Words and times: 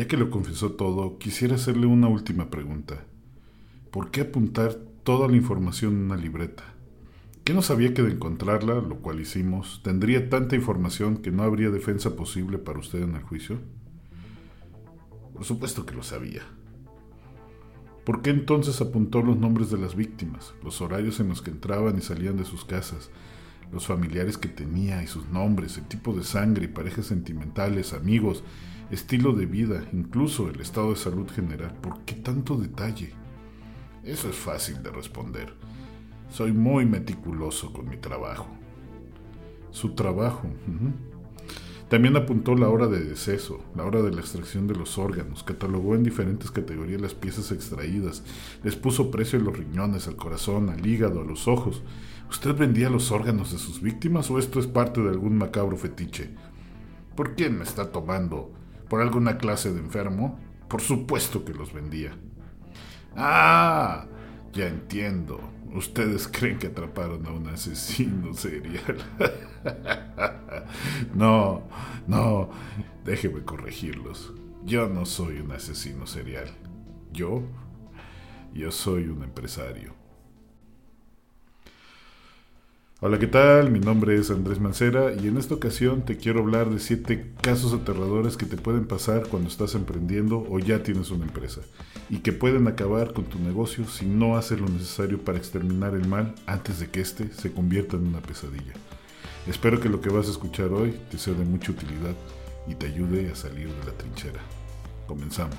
Ya 0.00 0.08
que 0.08 0.16
lo 0.16 0.30
confesó 0.30 0.72
todo, 0.72 1.18
quisiera 1.18 1.56
hacerle 1.56 1.84
una 1.84 2.08
última 2.08 2.48
pregunta. 2.48 3.04
¿Por 3.90 4.10
qué 4.10 4.22
apuntar 4.22 4.72
toda 5.04 5.28
la 5.28 5.36
información 5.36 5.92
en 5.92 6.04
una 6.04 6.16
libreta? 6.16 6.64
¿Qué 7.44 7.52
no 7.52 7.60
sabía 7.60 7.92
que 7.92 8.00
de 8.00 8.12
encontrarla, 8.12 8.76
lo 8.76 9.00
cual 9.00 9.20
hicimos, 9.20 9.82
tendría 9.84 10.30
tanta 10.30 10.56
información 10.56 11.18
que 11.18 11.30
no 11.30 11.42
habría 11.42 11.68
defensa 11.68 12.16
posible 12.16 12.56
para 12.56 12.78
usted 12.78 13.02
en 13.02 13.14
el 13.14 13.22
juicio? 13.22 13.58
Por 15.34 15.44
supuesto 15.44 15.84
que 15.84 15.94
lo 15.94 16.02
sabía. 16.02 16.44
¿Por 18.06 18.22
qué 18.22 18.30
entonces 18.30 18.80
apuntó 18.80 19.20
los 19.20 19.36
nombres 19.36 19.70
de 19.70 19.76
las 19.76 19.96
víctimas, 19.96 20.54
los 20.64 20.80
horarios 20.80 21.20
en 21.20 21.28
los 21.28 21.42
que 21.42 21.50
entraban 21.50 21.98
y 21.98 22.00
salían 22.00 22.38
de 22.38 22.46
sus 22.46 22.64
casas, 22.64 23.10
los 23.72 23.86
familiares 23.86 24.36
que 24.38 24.48
tenía 24.48 25.02
y 25.02 25.06
sus 25.06 25.28
nombres, 25.28 25.78
el 25.78 25.86
tipo 25.86 26.12
de 26.12 26.24
sangre 26.24 26.68
parejas 26.68 27.06
sentimentales, 27.06 27.92
amigos, 27.92 28.42
estilo 28.90 29.32
de 29.32 29.46
vida, 29.46 29.84
incluso 29.92 30.48
el 30.48 30.60
estado 30.60 30.90
de 30.90 30.96
salud 30.96 31.28
general? 31.30 31.74
¿Por 31.80 32.00
qué 32.00 32.14
tanto 32.14 32.56
detalle? 32.56 33.12
Eso 34.02 34.28
es 34.28 34.36
fácil 34.36 34.82
de 34.82 34.90
responder. 34.90 35.52
Soy 36.30 36.52
muy 36.52 36.86
meticuloso 36.86 37.72
con 37.72 37.88
mi 37.88 37.96
trabajo. 37.96 38.48
Su 39.70 39.94
trabajo. 39.94 40.48
También 41.88 42.16
apuntó 42.16 42.54
la 42.54 42.68
hora 42.68 42.86
de 42.86 43.04
deceso, 43.04 43.58
la 43.74 43.84
hora 43.84 44.00
de 44.00 44.12
la 44.12 44.20
extracción 44.20 44.68
de 44.68 44.76
los 44.76 44.96
órganos, 44.96 45.42
catalogó 45.42 45.96
en 45.96 46.04
diferentes 46.04 46.52
categorías 46.52 47.00
las 47.00 47.14
piezas 47.14 47.50
extraídas, 47.50 48.22
les 48.62 48.76
puso 48.76 49.10
precio 49.10 49.40
a 49.40 49.42
los 49.42 49.58
riñones, 49.58 50.06
al 50.06 50.14
corazón, 50.14 50.70
al 50.70 50.86
hígado, 50.86 51.20
a 51.20 51.24
los 51.24 51.48
ojos. 51.48 51.82
¿Usted 52.30 52.54
vendía 52.54 52.88
los 52.88 53.10
órganos 53.10 53.50
de 53.50 53.58
sus 53.58 53.82
víctimas 53.82 54.30
o 54.30 54.38
esto 54.38 54.60
es 54.60 54.68
parte 54.68 55.00
de 55.00 55.10
algún 55.10 55.36
macabro 55.36 55.76
fetiche? 55.76 56.30
¿Por 57.16 57.34
quién 57.34 57.58
me 57.58 57.64
está 57.64 57.90
tomando? 57.90 58.52
¿Por 58.88 59.02
alguna 59.02 59.36
clase 59.36 59.72
de 59.72 59.80
enfermo? 59.80 60.38
Por 60.68 60.80
supuesto 60.80 61.44
que 61.44 61.52
los 61.52 61.72
vendía. 61.72 62.12
Ah, 63.16 64.06
ya 64.52 64.68
entiendo. 64.68 65.40
Ustedes 65.74 66.28
creen 66.32 66.58
que 66.58 66.68
atraparon 66.68 67.26
a 67.26 67.32
un 67.32 67.48
asesino 67.48 68.32
serial. 68.32 68.98
no, 71.14 71.64
no, 72.06 72.48
déjeme 73.04 73.42
corregirlos. 73.42 74.32
Yo 74.64 74.88
no 74.88 75.04
soy 75.04 75.40
un 75.40 75.50
asesino 75.50 76.06
serial. 76.06 76.48
Yo, 77.12 77.42
yo 78.54 78.70
soy 78.70 79.08
un 79.08 79.24
empresario. 79.24 79.99
Hola, 83.02 83.18
¿qué 83.18 83.28
tal? 83.28 83.70
Mi 83.70 83.80
nombre 83.80 84.14
es 84.14 84.30
Andrés 84.30 84.60
Mancera 84.60 85.14
y 85.14 85.26
en 85.26 85.38
esta 85.38 85.54
ocasión 85.54 86.04
te 86.04 86.18
quiero 86.18 86.40
hablar 86.40 86.68
de 86.68 86.78
siete 86.78 87.32
casos 87.40 87.72
aterradores 87.72 88.36
que 88.36 88.44
te 88.44 88.58
pueden 88.58 88.86
pasar 88.86 89.26
cuando 89.26 89.48
estás 89.48 89.74
emprendiendo 89.74 90.46
o 90.50 90.58
ya 90.58 90.82
tienes 90.82 91.10
una 91.10 91.24
empresa 91.24 91.62
y 92.10 92.18
que 92.18 92.34
pueden 92.34 92.68
acabar 92.68 93.14
con 93.14 93.24
tu 93.24 93.38
negocio 93.38 93.86
si 93.86 94.04
no 94.04 94.36
haces 94.36 94.60
lo 94.60 94.68
necesario 94.68 95.18
para 95.24 95.38
exterminar 95.38 95.94
el 95.94 96.06
mal 96.06 96.34
antes 96.44 96.78
de 96.78 96.90
que 96.90 97.00
éste 97.00 97.32
se 97.32 97.50
convierta 97.52 97.96
en 97.96 98.06
una 98.06 98.20
pesadilla. 98.20 98.74
Espero 99.46 99.80
que 99.80 99.88
lo 99.88 100.02
que 100.02 100.10
vas 100.10 100.28
a 100.28 100.32
escuchar 100.32 100.70
hoy 100.74 100.94
te 101.10 101.16
sea 101.16 101.32
de 101.32 101.46
mucha 101.46 101.72
utilidad 101.72 102.14
y 102.68 102.74
te 102.74 102.84
ayude 102.84 103.30
a 103.30 103.34
salir 103.34 103.68
de 103.68 103.86
la 103.86 103.96
trinchera. 103.96 104.42
Comenzamos. 105.06 105.56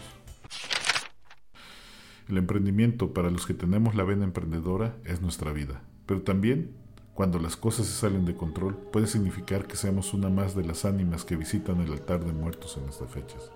El 2.30 2.38
emprendimiento 2.38 3.16
para 3.16 3.32
los 3.32 3.48
que 3.48 3.56
tenemos 3.56 3.96
la 3.96 4.04
vena 4.04 4.26
emprendedora 4.26 4.96
es 5.06 5.24
nuestra 5.24 5.52
vida, 5.52 5.82
pero 6.06 6.22
también 6.22 6.80
cuando 7.14 7.40
las 7.40 7.58
cosas 7.58 7.88
se 7.88 7.94
salen 7.94 8.26
de 8.26 8.36
control, 8.36 8.76
puede 8.76 9.08
significar 9.08 9.68
que 9.68 9.76
seamos 9.76 10.14
una 10.14 10.30
más 10.30 10.56
de 10.56 10.64
las 10.64 10.86
ánimas 10.86 11.26
que 11.26 11.36
visitan 11.36 11.82
el 11.82 11.92
altar 11.92 12.24
de 12.24 12.32
muertos 12.32 12.78
en 12.78 12.88
estas 12.88 13.12
fechas. 13.12 13.52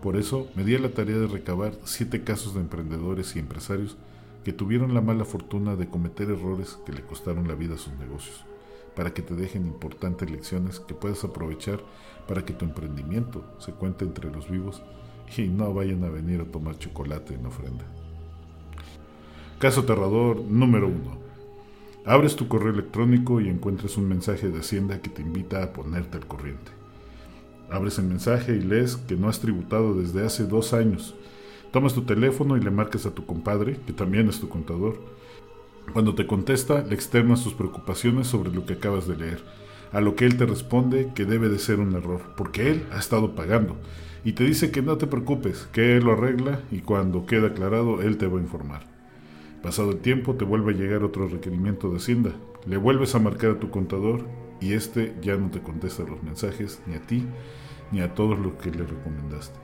Por 0.00 0.16
eso 0.16 0.48
me 0.54 0.62
di 0.62 0.76
a 0.76 0.78
la 0.78 0.90
tarea 0.90 1.18
de 1.18 1.26
recabar 1.26 1.72
siete 1.84 2.22
casos 2.22 2.54
de 2.54 2.60
emprendedores 2.60 3.34
y 3.34 3.40
empresarios 3.40 3.96
que 4.44 4.52
tuvieron 4.52 4.94
la 4.94 5.00
mala 5.00 5.24
fortuna 5.24 5.74
de 5.74 5.88
cometer 5.88 6.30
errores 6.30 6.78
que 6.86 6.92
le 6.92 7.02
costaron 7.02 7.48
la 7.48 7.56
vida 7.56 7.74
a 7.74 7.78
sus 7.78 7.92
negocios, 7.94 8.44
para 8.94 9.12
que 9.12 9.22
te 9.22 9.34
dejen 9.34 9.66
importantes 9.66 10.30
lecciones 10.30 10.78
que 10.78 10.94
puedas 10.94 11.24
aprovechar 11.24 11.80
para 12.28 12.44
que 12.44 12.52
tu 12.52 12.64
emprendimiento 12.64 13.44
se 13.58 13.72
cuente 13.72 14.04
entre 14.04 14.30
los 14.30 14.48
vivos 14.48 14.82
y 15.36 15.48
no 15.48 15.74
vayan 15.74 16.04
a 16.04 16.10
venir 16.10 16.40
a 16.40 16.44
tomar 16.44 16.78
chocolate 16.78 17.34
en 17.34 17.46
ofrenda. 17.46 17.84
Caso 19.58 19.80
aterrador 19.80 20.40
número 20.40 20.86
uno 20.86 21.17
Abres 22.04 22.36
tu 22.36 22.48
correo 22.48 22.72
electrónico 22.72 23.40
y 23.40 23.48
encuentras 23.48 23.96
un 23.96 24.08
mensaje 24.08 24.48
de 24.48 24.60
Hacienda 24.60 25.02
que 25.02 25.10
te 25.10 25.22
invita 25.22 25.62
a 25.62 25.72
ponerte 25.72 26.16
al 26.16 26.26
corriente. 26.26 26.70
Abres 27.70 27.98
el 27.98 28.06
mensaje 28.06 28.56
y 28.56 28.60
lees 28.60 28.96
que 28.96 29.16
no 29.16 29.28
has 29.28 29.40
tributado 29.40 29.94
desde 29.94 30.24
hace 30.24 30.44
dos 30.44 30.72
años. 30.72 31.14
Tomas 31.70 31.92
tu 31.92 32.02
teléfono 32.02 32.56
y 32.56 32.60
le 32.60 32.70
marcas 32.70 33.04
a 33.04 33.10
tu 33.10 33.26
compadre, 33.26 33.78
que 33.86 33.92
también 33.92 34.28
es 34.28 34.40
tu 34.40 34.48
contador. 34.48 34.98
Cuando 35.92 36.14
te 36.14 36.26
contesta, 36.26 36.82
le 36.82 36.94
externas 36.94 37.44
tus 37.44 37.52
preocupaciones 37.52 38.26
sobre 38.26 38.50
lo 38.52 38.64
que 38.64 38.74
acabas 38.74 39.06
de 39.06 39.16
leer, 39.16 39.42
a 39.92 40.00
lo 40.00 40.16
que 40.16 40.24
él 40.24 40.38
te 40.38 40.46
responde 40.46 41.12
que 41.14 41.26
debe 41.26 41.50
de 41.50 41.58
ser 41.58 41.78
un 41.78 41.94
error, 41.94 42.22
porque 42.36 42.70
él 42.70 42.86
ha 42.92 42.98
estado 42.98 43.34
pagando, 43.34 43.76
y 44.24 44.32
te 44.32 44.44
dice 44.44 44.70
que 44.70 44.82
no 44.82 44.96
te 44.96 45.06
preocupes, 45.06 45.68
que 45.72 45.96
él 45.96 46.04
lo 46.04 46.12
arregla 46.12 46.60
y 46.70 46.80
cuando 46.80 47.26
quede 47.26 47.48
aclarado 47.48 48.02
él 48.02 48.16
te 48.16 48.26
va 48.26 48.38
a 48.38 48.42
informar. 48.42 48.97
Pasado 49.62 49.90
el 49.90 49.98
tiempo 49.98 50.36
te 50.36 50.44
vuelve 50.44 50.72
a 50.72 50.76
llegar 50.76 51.02
otro 51.02 51.26
requerimiento 51.26 51.90
de 51.90 51.96
Hacienda. 51.96 52.32
Le 52.66 52.76
vuelves 52.76 53.14
a 53.14 53.18
marcar 53.18 53.50
a 53.52 53.58
tu 53.60 53.70
contador 53.70 54.24
y 54.60 54.72
este 54.72 55.16
ya 55.20 55.36
no 55.36 55.50
te 55.50 55.60
contesta 55.60 56.04
los 56.04 56.22
mensajes 56.22 56.80
ni 56.86 56.94
a 56.94 57.00
ti 57.00 57.26
ni 57.90 58.00
a 58.00 58.14
todos 58.14 58.38
los 58.38 58.52
que 58.54 58.70
le 58.70 58.84
recomendaste. 58.84 59.58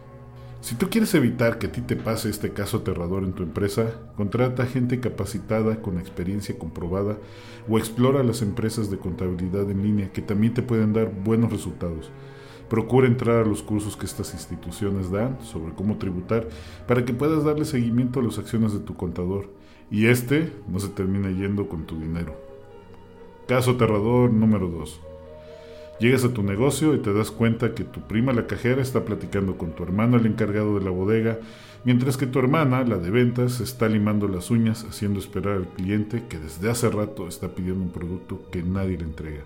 Si 0.60 0.77
tú 0.77 0.88
quieres 0.88 1.15
evitar 1.15 1.59
que 1.59 1.66
a 1.66 1.72
ti 1.72 1.83
te 1.83 1.94
pase 1.94 2.31
este 2.31 2.54
caso 2.54 2.78
aterrador 2.78 3.22
en 3.22 3.34
tu 3.34 3.43
empresa, 3.43 4.00
contrata 4.16 4.65
gente 4.65 4.99
capacitada 4.99 5.83
con 5.83 5.99
experiencia 5.99 6.59
comprobada 6.59 7.19
o 7.69 7.78
explora 7.78 8.22
las 8.22 8.41
empresas 8.41 8.91
de 8.91 8.97
contabilidad 8.99 9.71
en 9.71 9.83
línea 9.83 10.10
que 10.10 10.22
también 10.22 10.54
te 10.54 10.62
pueden 10.62 10.94
dar 10.94 11.12
buenos 11.12 11.53
resultados. 11.53 12.10
Procura 12.74 13.06
entrar 13.06 13.44
a 13.44 13.46
los 13.46 13.62
cursos 13.62 13.96
que 13.96 14.04
estas 14.04 14.34
instituciones 14.34 15.08
dan 15.08 15.38
sobre 15.44 15.72
cómo 15.74 15.96
tributar 15.96 16.48
para 16.88 17.04
que 17.04 17.14
puedas 17.14 17.44
darle 17.44 17.66
seguimiento 17.66 18.18
a 18.18 18.24
las 18.24 18.36
acciones 18.36 18.72
de 18.72 18.80
tu 18.80 18.96
contador 18.96 19.48
y 19.92 20.06
este 20.06 20.52
no 20.66 20.80
se 20.80 20.88
termina 20.88 21.30
yendo 21.30 21.68
con 21.68 21.86
tu 21.86 22.00
dinero. 22.00 22.34
Caso 23.46 23.70
aterrador 23.70 24.32
número 24.32 24.66
2. 24.66 25.00
Llegas 26.00 26.24
a 26.24 26.34
tu 26.34 26.42
negocio 26.42 26.96
y 26.96 26.98
te 26.98 27.12
das 27.12 27.30
cuenta 27.30 27.76
que 27.76 27.84
tu 27.84 28.00
prima 28.08 28.32
la 28.32 28.48
cajera 28.48 28.82
está 28.82 29.04
platicando 29.04 29.56
con 29.56 29.70
tu 29.70 29.84
hermano 29.84 30.16
el 30.16 30.26
encargado 30.26 30.76
de 30.76 30.84
la 30.84 30.91
bodega, 30.91 31.38
mientras 31.84 32.16
que 32.16 32.26
tu 32.26 32.41
hermana, 32.41 32.82
la 32.82 32.96
de 32.96 33.12
ventas, 33.12 33.60
está 33.60 33.88
limando 33.88 34.26
las 34.26 34.50
uñas 34.50 34.82
haciendo 34.82 35.20
esperar 35.20 35.58
al 35.58 35.68
cliente 35.68 36.24
que 36.28 36.41
desde 36.41 36.68
hace 36.70 36.91
rato 36.91 37.28
está 37.28 37.54
pidiendo 37.54 37.84
un 37.84 37.92
producto 37.92 38.41
que 38.50 38.64
nadie 38.64 38.98
le 38.98 39.04
entrega. 39.04 39.44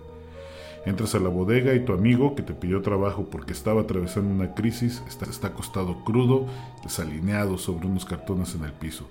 Entras 0.85 1.13
a 1.15 1.19
la 1.19 1.29
bodega 1.29 1.73
y 1.75 1.83
tu 1.83 1.93
amigo, 1.93 2.35
que 2.35 2.43
te 2.43 2.53
pidió 2.53 2.81
trabajo 2.81 3.27
porque 3.29 3.53
estaba 3.53 3.81
atravesando 3.81 4.33
una 4.33 4.53
crisis, 4.55 5.03
está, 5.07 5.25
está 5.25 5.47
acostado 5.47 6.03
crudo, 6.03 6.47
desalineado 6.83 7.57
sobre 7.57 7.87
unos 7.87 8.05
cartones 8.05 8.55
en 8.55 8.63
el 8.63 8.73
piso. 8.73 9.07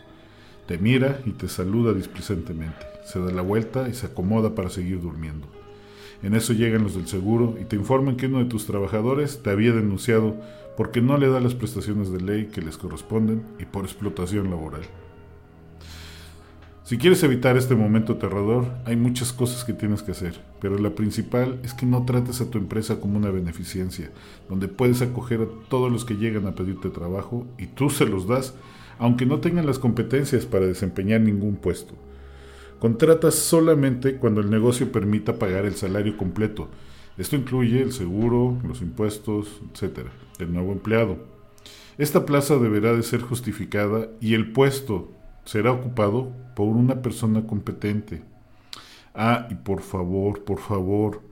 Te 0.66 0.78
mira 0.78 1.20
y 1.24 1.30
te 1.32 1.48
saluda 1.48 1.92
displicentemente. 1.92 2.86
Se 3.04 3.20
da 3.20 3.30
la 3.30 3.42
vuelta 3.42 3.88
y 3.88 3.94
se 3.94 4.06
acomoda 4.06 4.54
para 4.54 4.70
seguir 4.70 5.00
durmiendo. 5.00 5.46
En 6.22 6.34
eso 6.34 6.52
llegan 6.52 6.82
los 6.82 6.94
del 6.94 7.06
seguro 7.06 7.56
y 7.60 7.64
te 7.64 7.76
informan 7.76 8.16
que 8.16 8.26
uno 8.26 8.40
de 8.40 8.46
tus 8.46 8.66
trabajadores 8.66 9.42
te 9.42 9.50
había 9.50 9.72
denunciado 9.72 10.34
porque 10.76 11.00
no 11.00 11.16
le 11.16 11.28
da 11.28 11.40
las 11.40 11.54
prestaciones 11.54 12.10
de 12.10 12.20
ley 12.20 12.46
que 12.46 12.60
les 12.60 12.76
corresponden 12.76 13.42
y 13.58 13.64
por 13.64 13.84
explotación 13.84 14.50
laboral. 14.50 14.82
Si 16.88 16.97
quieres 16.97 17.22
evitar 17.22 17.59
este 17.59 17.75
momento 17.75 18.15
aterrador, 18.15 18.65
hay 18.87 18.97
muchas 18.97 19.34
cosas 19.34 19.62
que 19.62 19.75
tienes 19.75 20.03
que 20.03 20.12
hacer, 20.12 20.41
pero 20.59 20.78
la 20.78 20.94
principal 20.94 21.60
es 21.62 21.75
que 21.75 21.84
no 21.84 22.06
trates 22.06 22.41
a 22.41 22.50
tu 22.50 22.56
empresa 22.56 22.99
como 22.99 23.19
una 23.19 23.31
beneficencia, 23.31 24.10
donde 24.49 24.69
puedes 24.69 25.03
acoger 25.03 25.43
a 25.43 25.69
todos 25.69 25.93
los 25.93 26.06
que 26.06 26.16
llegan 26.16 26.47
a 26.47 26.54
pedirte 26.54 26.88
trabajo 26.88 27.47
y 27.59 27.66
tú 27.66 27.91
se 27.91 28.07
los 28.07 28.27
das 28.27 28.54
aunque 28.98 29.27
no 29.27 29.41
tengan 29.41 29.66
las 29.66 29.78
competencias 29.78 30.47
para 30.47 30.65
desempeñar 30.65 31.21
ningún 31.21 31.57
puesto. 31.57 31.92
Contratas 32.78 33.34
solamente 33.34 34.16
cuando 34.16 34.41
el 34.41 34.48
negocio 34.48 34.91
permita 34.91 35.39
pagar 35.39 35.66
el 35.66 35.74
salario 35.74 36.16
completo. 36.16 36.71
Esto 37.18 37.36
incluye 37.36 37.83
el 37.83 37.92
seguro, 37.92 38.57
los 38.66 38.80
impuestos, 38.80 39.60
etc. 39.74 40.07
del 40.39 40.54
nuevo 40.54 40.72
empleado. 40.72 41.18
Esta 41.98 42.24
plaza 42.24 42.57
deberá 42.57 42.95
de 42.95 43.03
ser 43.03 43.21
justificada 43.21 44.09
y 44.22 44.33
el 44.33 44.53
puesto 44.53 45.17
será 45.48 45.72
ocupado 45.72 46.30
por 46.54 46.77
una 46.77 47.00
persona 47.00 47.47
competente. 47.47 48.22
Ah, 49.15 49.48
y 49.50 49.54
por 49.54 49.80
favor, 49.80 50.45
por 50.45 50.59
favor, 50.59 51.22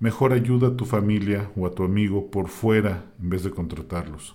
mejor 0.00 0.32
ayuda 0.32 0.66
a 0.66 0.76
tu 0.76 0.84
familia 0.84 1.48
o 1.54 1.64
a 1.64 1.70
tu 1.70 1.84
amigo 1.84 2.28
por 2.28 2.48
fuera 2.48 3.04
en 3.22 3.30
vez 3.30 3.44
de 3.44 3.52
contratarlos. 3.52 4.34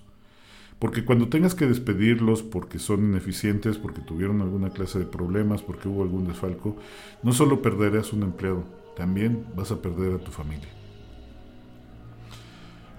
Porque 0.79 1.03
cuando 1.03 1.27
tengas 1.27 1.55
que 1.55 1.67
despedirlos 1.67 2.41
porque 2.41 2.79
son 2.79 3.03
ineficientes, 3.03 3.77
porque 3.77 3.99
tuvieron 3.99 4.39
alguna 4.39 4.69
clase 4.69 4.99
de 4.99 5.05
problemas, 5.05 5.61
porque 5.61 5.89
hubo 5.89 6.03
algún 6.03 6.25
desfalco, 6.25 6.77
no 7.21 7.33
solo 7.33 7.61
perderás 7.61 8.13
un 8.13 8.23
empleado, 8.23 8.63
también 8.95 9.45
vas 9.57 9.71
a 9.71 9.81
perder 9.81 10.13
a 10.13 10.19
tu 10.19 10.31
familia. 10.31 10.69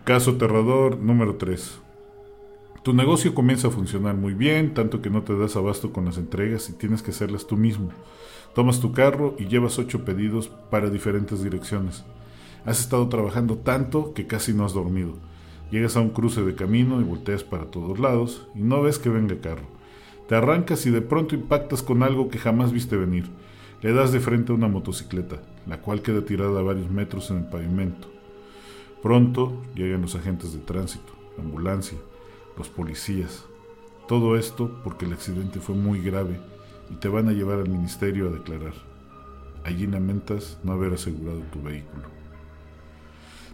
Caso 0.05 0.33
aterrador 0.33 0.99
número 0.99 1.37
3. 1.37 1.81
Tu 2.83 2.93
negocio 2.93 3.33
comienza 3.33 3.69
a 3.69 3.71
funcionar 3.71 4.17
muy 4.17 4.35
bien, 4.35 4.75
tanto 4.75 5.01
que 5.01 5.09
no 5.09 5.23
te 5.23 5.39
das 5.39 5.55
abasto 5.55 5.93
con 5.93 6.05
las 6.05 6.19
entregas 6.19 6.69
y 6.69 6.73
tienes 6.73 7.01
que 7.01 7.13
hacerlas 7.13 7.47
tú 7.47 7.57
mismo. 7.57 7.91
Tomas 8.57 8.81
tu 8.81 8.91
carro 8.91 9.37
y 9.39 9.47
llevas 9.47 9.79
ocho 9.79 10.05
pedidos 10.05 10.49
para 10.49 10.91
diferentes 10.91 11.45
direcciones. 11.45 12.03
Has 12.67 12.81
estado 12.81 13.09
trabajando 13.09 13.57
tanto 13.57 14.13
que 14.15 14.27
casi 14.27 14.53
no 14.53 14.65
has 14.65 14.73
dormido. 14.73 15.15
Llegas 15.71 15.97
a 15.97 16.01
un 16.01 16.11
cruce 16.11 16.43
de 16.43 16.57
camino 16.57 17.01
y 17.01 17.05
volteas 17.05 17.45
para 17.45 17.67
todos 17.67 18.01
lados 18.01 18.49
y 18.57 18.63
no 18.63 18.83
ves 18.83 18.99
que 18.99 19.11
venga 19.11 19.41
carro. 19.41 19.69
Te 20.29 20.35
arrancas 20.35 20.85
y 20.85 20.91
de 20.91 21.03
pronto 21.03 21.37
impactas 21.37 21.83
con 21.85 22.03
algo 22.03 22.31
que 22.31 22.39
jamás 22.39 22.73
viste 22.73 22.97
venir. 22.97 23.31
Le 23.81 23.93
das 23.93 24.11
de 24.11 24.19
frente 24.19 24.51
a 24.51 24.57
una 24.57 24.67
motocicleta, 24.67 25.41
la 25.69 25.81
cual 25.81 26.03
queda 26.03 26.25
tirada 26.25 26.59
a 26.59 26.65
varios 26.65 26.91
metros 26.91 27.31
en 27.31 27.39
el 27.39 27.45
pavimento. 27.45 28.09
Pronto 29.05 29.63
llegan 29.77 30.03
los 30.03 30.17
agentes 30.17 30.53
de 30.53 30.59
tránsito, 30.59 31.13
la 31.37 31.45
ambulancia, 31.45 31.99
los 32.57 32.69
policías. 32.69 33.45
Todo 34.09 34.37
esto 34.37 34.81
porque 34.85 35.07
el 35.07 35.13
accidente 35.13 35.61
fue 35.61 35.75
muy 35.75 36.01
grave 36.01 36.41
y 36.91 36.97
te 36.97 37.09
van 37.09 37.29
a 37.29 37.33
llevar 37.33 37.59
al 37.59 37.69
ministerio 37.69 38.29
a 38.29 38.33
declarar. 38.33 38.75
Allí 39.65 39.87
lamentas 39.87 40.59
no 40.65 40.73
haber 40.73 40.93
asegurado 40.93 41.41
tu 41.53 41.63
vehículo. 41.63 42.23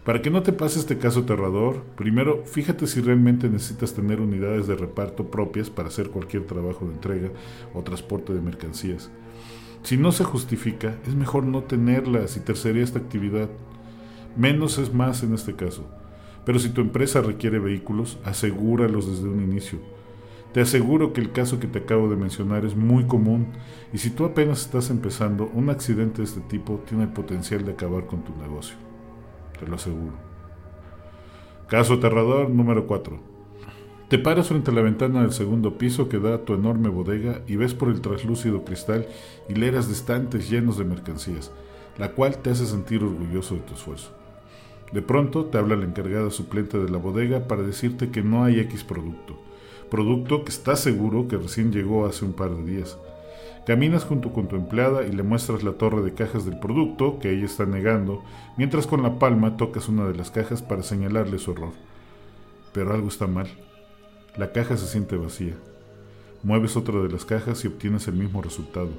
Para 0.03 0.21
que 0.21 0.31
no 0.31 0.41
te 0.41 0.53
pase 0.53 0.79
este 0.79 0.97
caso 0.97 1.19
aterrador, 1.19 1.83
primero 1.95 2.43
fíjate 2.45 2.87
si 2.87 3.01
realmente 3.01 3.49
necesitas 3.49 3.93
tener 3.93 4.21
unidades 4.21 4.65
de 4.65 4.75
reparto 4.75 5.29
propias 5.29 5.69
para 5.69 5.89
hacer 5.89 6.09
cualquier 6.09 6.47
trabajo 6.47 6.85
de 6.85 6.93
entrega 6.93 7.29
o 7.73 7.83
transporte 7.83 8.33
de 8.33 8.41
mercancías. 8.41 9.11
Si 9.83 9.97
no 9.97 10.11
se 10.11 10.23
justifica, 10.23 10.97
es 11.07 11.15
mejor 11.15 11.43
no 11.43 11.63
tenerlas 11.63 12.37
y 12.37 12.39
tercería 12.39 12.83
esta 12.83 12.99
actividad. 12.99 13.49
Menos 14.35 14.77
es 14.77 14.93
más 14.93 15.21
en 15.23 15.33
este 15.33 15.55
caso. 15.55 15.85
Pero 16.45 16.59
si 16.59 16.69
tu 16.69 16.81
empresa 16.81 17.21
requiere 17.21 17.59
vehículos, 17.59 18.17
asegúralos 18.23 19.07
desde 19.07 19.29
un 19.29 19.43
inicio. 19.43 19.79
Te 20.53 20.61
aseguro 20.61 21.13
que 21.13 21.21
el 21.21 21.31
caso 21.31 21.59
que 21.59 21.67
te 21.67 21.79
acabo 21.79 22.09
de 22.09 22.15
mencionar 22.15 22.65
es 22.65 22.75
muy 22.75 23.05
común 23.05 23.47
y 23.93 23.99
si 23.99 24.09
tú 24.09 24.25
apenas 24.25 24.61
estás 24.61 24.89
empezando, 24.89 25.51
un 25.53 25.69
accidente 25.69 26.19
de 26.19 26.23
este 26.23 26.41
tipo 26.41 26.81
tiene 26.87 27.03
el 27.03 27.09
potencial 27.09 27.63
de 27.65 27.73
acabar 27.73 28.07
con 28.07 28.23
tu 28.23 28.35
negocio. 28.35 28.75
Te 29.59 29.67
lo 29.67 29.75
aseguro. 29.75 30.13
Caso 31.67 31.95
aterrador 31.95 32.49
número 32.49 32.87
4. 32.87 33.19
Te 34.09 34.17
paras 34.17 34.47
frente 34.47 34.71
a 34.71 34.73
la 34.73 34.81
ventana 34.81 35.21
del 35.21 35.33
segundo 35.33 35.77
piso 35.77 36.09
que 36.09 36.17
da 36.17 36.33
a 36.33 36.45
tu 36.45 36.55
enorme 36.55 36.89
bodega 36.89 37.41
y 37.45 37.57
ves 37.57 37.75
por 37.75 37.89
el 37.89 38.01
traslúcido 38.01 38.65
cristal 38.65 39.07
hileras 39.49 39.85
de 39.85 39.93
estantes 39.93 40.49
llenos 40.49 40.79
de 40.79 40.83
mercancías, 40.83 41.51
la 41.99 42.13
cual 42.13 42.39
te 42.39 42.49
hace 42.49 42.65
sentir 42.65 43.03
orgulloso 43.03 43.53
de 43.53 43.61
tu 43.61 43.75
esfuerzo. 43.75 44.18
De 44.91 45.01
pronto 45.01 45.45
te 45.45 45.57
habla 45.57 45.75
la 45.75 45.85
encargada 45.85 46.31
suplente 46.31 46.79
de 46.79 46.89
la 46.89 46.97
bodega 46.97 47.47
para 47.47 47.61
decirte 47.61 48.09
que 48.09 48.23
no 48.23 48.43
hay 48.43 48.59
X 48.61 48.83
producto, 48.83 49.39
producto 49.91 50.43
que 50.43 50.49
estás 50.49 50.79
seguro 50.79 51.27
que 51.27 51.37
recién 51.37 51.71
llegó 51.71 52.05
hace 52.05 52.25
un 52.25 52.33
par 52.33 52.55
de 52.55 52.63
días. 52.63 52.97
Caminas 53.67 54.03
junto 54.03 54.33
con 54.33 54.47
tu 54.47 54.55
empleada 54.55 55.05
y 55.05 55.11
le 55.11 55.21
muestras 55.21 55.61
la 55.61 55.73
torre 55.73 56.01
de 56.01 56.15
cajas 56.15 56.43
del 56.43 56.59
producto 56.59 57.19
que 57.19 57.31
ella 57.31 57.45
está 57.45 57.67
negando, 57.67 58.23
mientras 58.57 58.87
con 58.87 59.03
la 59.03 59.19
palma 59.19 59.57
tocas 59.57 59.89
una 59.89 60.07
de 60.07 60.15
las 60.15 60.31
cajas 60.31 60.63
para 60.63 60.81
señalarle 60.81 61.37
su 61.37 61.51
error. 61.51 61.73
Pero 62.73 62.93
algo 62.93 63.09
está 63.09 63.27
mal. 63.27 63.47
La 64.37 64.51
caja 64.51 64.75
se 64.75 64.87
siente 64.87 65.17
vacía. 65.17 65.53
Mueves 66.41 66.77
otra 66.77 66.99
de 66.99 67.09
las 67.09 67.25
cajas 67.25 67.63
y 67.63 67.67
obtienes 67.67 68.07
el 68.07 68.15
mismo 68.15 68.41
resultado. 68.41 68.89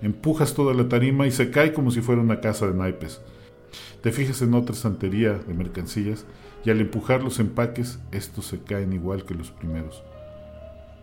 Empujas 0.00 0.54
toda 0.54 0.72
la 0.72 0.88
tarima 0.88 1.26
y 1.26 1.30
se 1.30 1.50
cae 1.50 1.74
como 1.74 1.90
si 1.90 2.00
fuera 2.00 2.22
una 2.22 2.40
casa 2.40 2.66
de 2.66 2.74
naipes. 2.74 3.20
Te 4.02 4.12
fijas 4.12 4.42
en 4.42 4.54
otra 4.54 4.74
estantería 4.74 5.34
de 5.34 5.54
mercancías 5.54 6.26
y 6.64 6.70
al 6.70 6.80
empujar 6.80 7.22
los 7.22 7.40
empaques, 7.40 7.98
estos 8.12 8.46
se 8.46 8.60
caen 8.60 8.92
igual 8.92 9.24
que 9.24 9.34
los 9.34 9.50
primeros. 9.50 10.02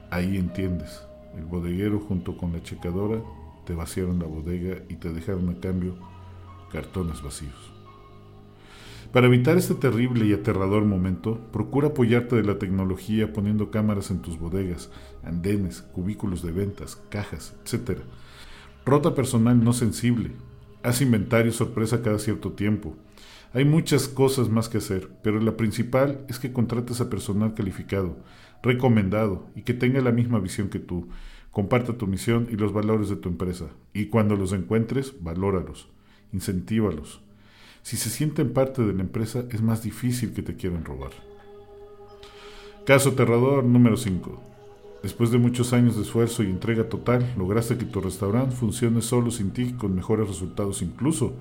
Ahí 0.10 0.38
entiendes, 0.38 1.04
el 1.38 1.46
bodeguero 1.46 2.00
junto 2.00 2.38
con 2.38 2.54
la 2.54 2.62
checadora 2.62 3.22
te 3.66 3.74
vaciaron 3.74 4.20
la 4.20 4.26
bodega 4.26 4.84
y 4.90 4.96
te 4.96 5.14
dejaron 5.14 5.50
a 5.50 5.60
cambio 5.60 5.96
cartones 6.72 7.22
vacíos. 7.22 7.72
Para 9.12 9.28
evitar 9.28 9.58
este 9.58 9.76
terrible 9.76 10.26
y 10.26 10.32
aterrador 10.32 10.86
momento, 10.86 11.38
procura 11.52 11.90
apoyarte 11.90 12.38
de 12.38 12.44
la 12.44 12.60
tecnología 12.60 13.34
poniendo 13.34 13.70
cámaras 13.70 14.10
en 14.10 14.22
tus 14.22 14.40
bodegas, 14.40 14.90
andenes, 15.24 15.82
cubículos 15.82 16.42
de 16.44 16.54
ventas, 16.54 16.96
cajas, 17.10 17.54
etc. 17.66 18.00
Rota 18.86 19.14
personal 19.14 19.62
no 19.62 19.74
sensible, 19.74 20.32
Haz 20.84 21.02
inventario 21.02 21.52
sorpresa 21.52 22.02
cada 22.02 22.18
cierto 22.18 22.54
tiempo. 22.54 22.96
Hay 23.54 23.66
muchas 23.66 24.08
cosas 24.08 24.50
más 24.50 24.70
que 24.70 24.80
hacer, 24.80 25.10
pero 25.22 25.40
la 25.40 25.58
principal 25.58 26.26
es 26.28 26.40
que 26.40 26.54
contrates 26.54 27.02
a 27.02 27.10
personal 27.10 27.54
calificado, 27.54 28.18
recomendado 28.64 29.50
y 29.56 29.64
que 29.64 29.74
tenga 29.74 30.02
la 30.02 30.12
misma 30.12 30.40
visión 30.40 30.70
que 30.70 30.80
tú. 30.80 31.10
Comparta 31.52 31.98
tu 31.98 32.08
misión 32.08 32.48
y 32.50 32.56
los 32.56 32.72
valores 32.72 33.10
de 33.10 33.18
tu 33.18 33.30
empresa. 33.30 33.68
Y 33.94 34.06
cuando 34.06 34.36
los 34.36 34.54
encuentres, 34.54 35.22
valóralos, 35.22 35.90
incentívalos. 36.32 37.22
Si 37.84 37.98
se 37.98 38.10
sienten 38.10 38.54
parte 38.54 38.82
de 38.84 38.94
la 38.94 39.02
empresa, 39.02 39.44
es 39.52 39.62
más 39.62 39.84
difícil 39.84 40.34
que 40.34 40.44
te 40.44 40.56
quieran 40.56 40.86
robar. 40.86 41.12
Caso 42.86 43.10
aterrador 43.10 43.64
número 43.64 43.98
5. 43.98 44.51
Después 45.04 45.32
de 45.32 45.40
muchos 45.40 45.74
años 45.74 45.96
de 45.96 46.04
esfuerzo 46.04 46.44
y 46.44 46.48
entrega 46.48 46.88
total, 46.88 47.34
lograste 47.36 47.78
que 47.78 47.86
tu 47.86 48.02
restaurante 48.02 48.56
funcione 48.56 49.02
solo 49.02 49.32
sin 49.32 49.52
ti 49.52 49.74
con 49.74 49.96
mejores 49.96 50.28
resultados 50.28 50.84
incluso 50.84 51.34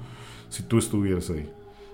si 0.49 0.63
tú 0.63 0.79
estuvieras 0.79 1.29
ahí. 1.29 1.51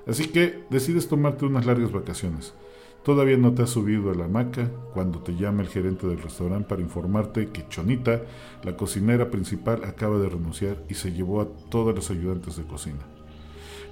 Así 0.06 0.28
que 0.28 0.64
decides 0.70 1.08
tomarte 1.08 1.44
unas 1.44 1.66
largas 1.66 1.90
vacaciones. 1.90 2.54
Todavía 3.02 3.36
no 3.36 3.52
te 3.52 3.62
has 3.62 3.70
subido 3.70 4.10
a 4.10 4.14
la 4.14 4.24
hamaca 4.26 4.70
cuando 4.94 5.20
te 5.20 5.34
llama 5.34 5.62
el 5.62 5.68
gerente 5.68 6.06
del 6.06 6.22
restaurante 6.22 6.68
para 6.68 6.82
informarte 6.82 7.48
que 7.48 7.68
Chonita, 7.68 8.22
la 8.64 8.76
cocinera 8.76 9.30
principal, 9.30 9.84
acaba 9.84 10.18
de 10.18 10.28
renunciar 10.28 10.82
y 10.88 10.94
se 10.94 11.12
llevó 11.12 11.40
a 11.40 11.48
todos 11.68 11.94
los 11.94 12.10
ayudantes 12.10 12.56
de 12.56 12.64
cocina. 12.64 12.98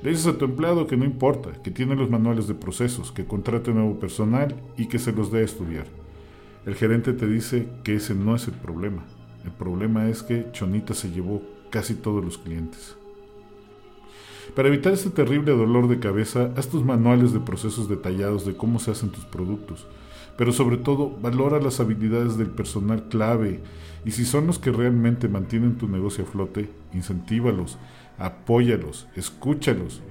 Le 0.02 0.10
dices 0.10 0.26
a 0.26 0.36
tu 0.38 0.44
empleado 0.44 0.86
que 0.86 0.96
no 0.96 1.04
importa, 1.04 1.50
que 1.62 1.70
tiene 1.70 1.96
los 1.96 2.10
manuales 2.10 2.46
de 2.46 2.54
procesos, 2.54 3.10
que 3.10 3.24
contrate 3.24 3.72
nuevo 3.72 3.98
personal 3.98 4.54
y 4.76 4.86
que 4.86 4.98
se 4.98 5.12
los 5.12 5.30
dé 5.32 5.40
a 5.40 5.44
estudiar. 5.44 6.03
El 6.66 6.74
gerente 6.76 7.12
te 7.12 7.26
dice 7.26 7.68
que 7.82 7.96
ese 7.96 8.14
no 8.14 8.34
es 8.34 8.48
el 8.48 8.54
problema. 8.54 9.04
El 9.44 9.52
problema 9.52 10.08
es 10.08 10.22
que 10.22 10.46
Chonita 10.52 10.94
se 10.94 11.10
llevó 11.10 11.42
casi 11.70 11.94
todos 11.94 12.24
los 12.24 12.38
clientes. 12.38 12.96
Para 14.54 14.68
evitar 14.68 14.92
este 14.92 15.10
terrible 15.10 15.52
dolor 15.52 15.88
de 15.88 15.98
cabeza, 15.98 16.52
haz 16.56 16.68
tus 16.68 16.84
manuales 16.84 17.32
de 17.32 17.40
procesos 17.40 17.88
detallados 17.88 18.46
de 18.46 18.56
cómo 18.56 18.78
se 18.78 18.92
hacen 18.92 19.10
tus 19.10 19.24
productos, 19.24 19.86
pero 20.38 20.52
sobre 20.52 20.76
todo 20.78 21.10
valora 21.20 21.60
las 21.60 21.80
habilidades 21.80 22.38
del 22.38 22.48
personal 22.48 23.08
clave 23.08 23.60
y 24.04 24.12
si 24.12 24.24
son 24.24 24.46
los 24.46 24.58
que 24.58 24.70
realmente 24.70 25.28
mantienen 25.28 25.76
tu 25.76 25.88
negocio 25.88 26.24
a 26.24 26.26
flote, 26.26 26.70
incentívalos, 26.92 27.78
apóyalos, 28.18 29.06
escúchalos 29.16 30.02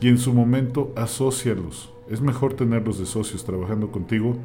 y 0.00 0.08
en 0.08 0.18
su 0.18 0.32
momento 0.32 0.92
asócialos. 0.96 1.92
Es 2.08 2.20
mejor 2.20 2.54
tenerlos 2.54 2.98
de 2.98 3.06
socios 3.06 3.44
trabajando 3.44 3.92
contigo 3.92 4.36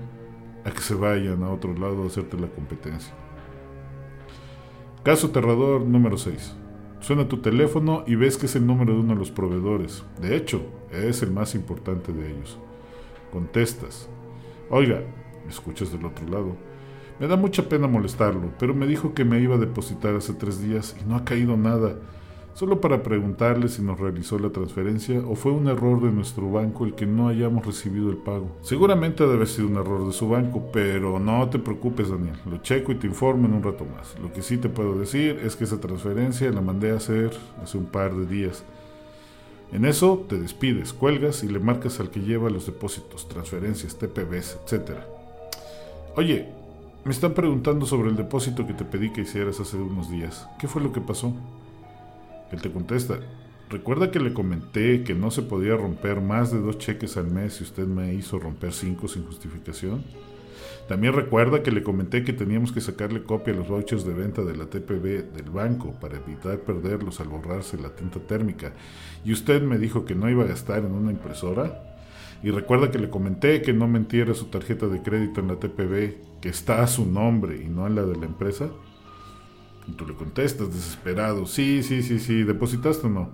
a 0.66 0.72
que 0.72 0.82
se 0.82 0.96
vayan 0.96 1.44
a 1.44 1.52
otro 1.52 1.74
lado 1.74 2.04
a 2.04 2.08
hacerte 2.08 2.38
la 2.38 2.48
competencia. 2.48 3.14
Caso 5.04 5.28
aterrador 5.28 5.82
número 5.82 6.18
6. 6.18 6.56
Suena 7.00 7.28
tu 7.28 7.38
teléfono 7.38 8.04
y 8.08 8.16
ves 8.16 8.38
que 8.38 8.48
es 8.48 8.56
el 8.56 8.66
número 8.66 8.94
de 8.94 9.00
uno 9.00 9.14
de 9.14 9.20
los 9.20 9.30
proveedores. 9.30 10.04
De 10.20 10.36
hecho, 10.36 10.66
es 10.92 11.22
el 11.22 11.32
más 11.32 11.54
importante 11.54 12.12
de 12.12 12.32
ellos. 12.32 12.58
Contestas. 13.32 14.10
Oiga, 14.72 15.04
escuchas 15.48 15.92
del 15.92 16.06
otro 16.06 16.28
lado. 16.28 16.56
Me 17.20 17.28
da 17.28 17.36
mucha 17.36 17.70
pena 17.70 17.88
molestarlo, 17.88 18.52
pero 18.58 18.74
me 18.74 18.88
dijo 18.88 19.14
que 19.14 19.24
me 19.24 19.40
iba 19.40 19.56
a 19.56 19.60
depositar 19.60 20.16
hace 20.16 20.34
tres 20.34 20.60
días 20.62 20.98
y 21.00 21.08
no 21.08 21.16
ha 21.16 21.24
caído 21.24 21.56
nada 21.56 22.00
solo 22.56 22.80
para 22.80 23.04
preguntarle 23.04 23.68
si 23.68 23.82
nos 23.82 24.00
realizó 24.00 24.40
la 24.40 24.50
transferencia 24.50 25.20
o 25.20 25.36
fue 25.36 25.52
un 25.52 25.68
error 25.68 26.02
de 26.02 26.12
nuestro 26.12 26.50
banco 26.50 26.86
el 26.86 26.96
que 26.96 27.06
no 27.06 27.28
hayamos 27.28 27.66
recibido 27.66 28.10
el 28.10 28.18
pago. 28.18 28.50
Seguramente 28.62 29.28
debe 29.28 29.46
ser 29.46 29.66
un 29.66 29.76
error 29.76 30.08
de 30.08 30.14
su 30.14 30.30
banco, 30.30 30.70
pero 30.72 31.20
no 31.20 31.48
te 31.50 31.60
preocupes 31.60 32.10
Daniel, 32.10 32.38
lo 32.50 32.58
checo 32.58 32.94
y 32.94 32.96
te 32.96 33.08
informo 33.08 33.46
en 33.46 33.54
un 33.54 33.62
rato 33.64 33.86
más. 33.86 34.16
Lo 34.22 34.32
que 34.32 34.42
sí 34.42 34.58
te 34.58 34.70
puedo 34.70 34.98
decir 34.98 35.40
es 35.44 35.56
que 35.56 35.66
esa 35.66 35.82
transferencia 35.82 36.50
la 36.50 36.62
mandé 36.62 36.92
a 36.92 36.96
hacer 36.96 37.32
hace 37.62 37.78
un 37.78 37.86
par 37.86 38.16
de 38.16 38.26
días. 38.26 38.64
En 39.74 39.84
eso 39.84 40.26
te 40.30 40.38
despides, 40.38 40.94
cuelgas 40.94 41.44
y 41.44 41.50
le 41.50 41.60
marcas 41.60 42.00
al 42.00 42.10
que 42.10 42.22
lleva 42.22 42.50
los 42.50 42.66
depósitos, 42.66 43.28
transferencias, 43.28 43.98
TPBs, 43.98 44.60
etc. 44.66 44.92
Oye, 46.16 46.48
me 47.04 47.12
están 47.12 47.34
preguntando 47.34 47.86
sobre 47.86 48.10
el 48.10 48.16
depósito 48.16 48.66
que 48.66 48.74
te 48.74 48.86
pedí 48.86 49.12
que 49.12 49.22
hicieras 49.22 49.60
hace 49.60 49.76
unos 49.76 50.10
días. 50.10 50.48
¿Qué 50.58 50.70
fue 50.70 50.82
lo 50.82 50.94
que 50.94 51.02
pasó? 51.02 51.34
Él 52.56 52.62
te 52.62 52.72
contesta, 52.72 53.20
recuerda 53.70 54.12
que 54.12 54.20
le 54.20 54.34
comenté 54.34 55.04
que 55.04 55.14
no 55.14 55.30
se 55.30 55.42
podía 55.42 55.76
romper 55.76 56.22
más 56.22 56.52
de 56.52 56.62
dos 56.62 56.78
cheques 56.78 57.18
al 57.18 57.28
mes 57.28 57.56
si 57.56 57.64
usted 57.64 57.86
me 57.86 58.14
hizo 58.14 58.40
romper 58.40 58.72
cinco 58.72 59.10
sin 59.10 59.26
justificación. 59.26 60.04
También 60.88 61.14
recuerda 61.14 61.64
que 61.64 61.72
le 61.72 61.84
comenté 61.84 62.24
que 62.24 62.32
teníamos 62.32 62.72
que 62.72 62.80
sacarle 62.80 63.24
copia 63.24 63.54
a 63.54 63.58
los 63.58 63.68
vouchers 63.68 64.06
de 64.06 64.14
venta 64.14 64.44
de 64.44 64.56
la 64.56 64.68
TPB 64.68 65.34
del 65.34 65.50
banco 65.52 65.94
para 66.00 66.18
evitar 66.18 66.60
perderlos 66.60 67.20
al 67.20 67.28
borrarse 67.28 67.78
la 67.78 67.90
tinta 67.90 68.20
térmica. 68.20 68.72
Y 69.26 69.34
usted 69.34 69.62
me 69.62 69.78
dijo 69.78 70.06
que 70.06 70.16
no 70.16 70.30
iba 70.30 70.44
a 70.44 70.48
gastar 70.48 70.86
en 70.86 70.94
una 70.94 71.12
impresora. 71.12 71.98
Y 72.42 72.52
recuerda 72.52 72.92
que 72.92 73.00
le 73.00 73.10
comenté 73.10 73.62
que 73.64 73.74
no 73.74 73.88
mentiera 73.88 74.34
su 74.34 74.46
tarjeta 74.46 74.88
de 74.88 75.02
crédito 75.02 75.42
en 75.42 75.48
la 75.48 75.56
TPB, 75.56 76.40
que 76.40 76.50
está 76.50 76.84
a 76.84 76.88
su 76.88 77.06
nombre 77.06 77.62
y 77.62 77.68
no 77.68 77.88
en 77.88 77.96
la 77.96 78.04
de 78.04 78.16
la 78.16 78.26
empresa. 78.26 78.70
Y 79.88 79.92
tú 79.94 80.08
le 80.08 80.16
contestas 80.16 80.74
desesperado, 80.74 81.46
sí, 81.46 81.84
sí, 81.84 82.02
sí, 82.02 82.20
sí, 82.20 82.44
¿depositaste 82.44 83.08
o 83.08 83.10
no? 83.10 83.30